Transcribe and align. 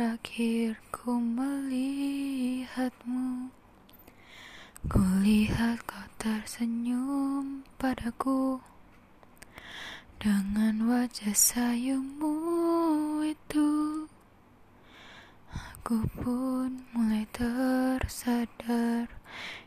terakhir 0.00 0.80
ku 0.88 1.20
melihatmu. 1.20 1.92
Kulihat 4.88 5.84
kau 5.84 6.08
tersenyum 6.16 7.68
padaku. 7.76 8.64
Dengan 10.16 10.88
wajah 10.88 11.36
sayumu 11.36 12.32
itu 13.28 14.08
Aku 15.52 16.00
pun 16.16 16.80
mulai 16.96 17.28
tersadar. 17.36 19.04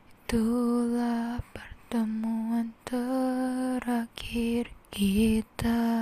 Itulah 0.01 1.45
pertemuan 1.53 2.73
terakhir 2.81 4.73
kita 4.89 5.92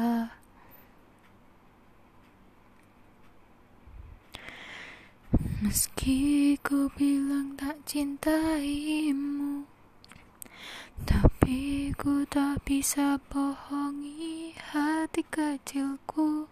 Meski 5.61 6.57
ku 6.65 6.89
bilang 6.97 7.53
tak 7.53 7.85
cintaimu 7.85 9.61
Tapi 11.05 11.93
ku 11.93 12.25
tak 12.25 12.65
bisa 12.65 13.21
bohongi 13.29 14.57
hati 14.57 15.21
kecilku. 15.21 16.49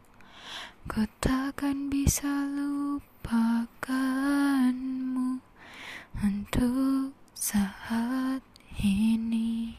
Ku 0.86 1.02
takkan 1.18 1.90
bisa 1.90 2.30
lupakanmu 2.54 3.82
Untuk 6.22 7.18
saat 7.34 8.46
ini. 8.78 9.74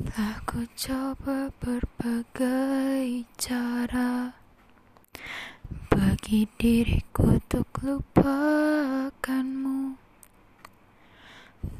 Telah 0.00 0.40
ku 0.48 0.64
coba 0.72 1.52
berbagai 1.60 3.28
cara 3.36 4.45
bagi 6.26 6.42
diriku 6.58 7.38
untuk 7.38 7.70
lupakanmu. 7.86 9.94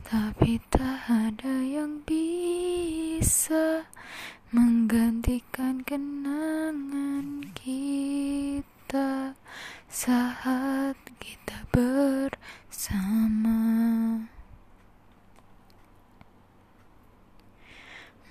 Tapi 0.07 0.63
tak 0.71 1.11
ada 1.11 1.67
yang 1.67 2.07
bisa 2.07 3.91
Menggantikan 4.55 5.83
kenangan 5.83 7.43
kita 7.59 9.35
Saat 9.91 10.95
kita 11.19 11.67
bersama. 11.75 13.59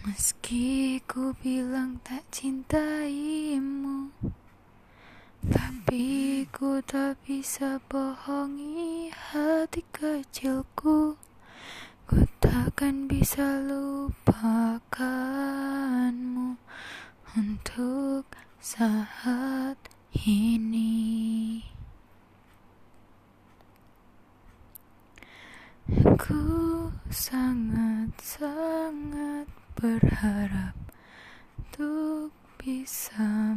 Meski 0.07 1.03
ku 1.03 1.35
bilang 1.43 1.99
tak 2.07 2.23
cintaimu 2.31 4.15
tapi 5.85 6.49
ku 6.49 6.81
tak 6.81 7.13
bisa 7.29 7.77
bohongi 7.85 9.13
hati 9.13 9.85
kecilku. 9.93 11.13
Ku 12.09 12.17
takkan 12.41 13.05
bisa 13.05 13.61
lupakanmu 13.61 14.17
Untuk 17.37 18.25
saat 18.57 19.77
ini. 20.25 21.61
Ku 26.17 26.41
sangat-sangat 27.13 29.45
berharap 29.77 30.73
Untuk 31.53 32.33
bisa 32.57 33.53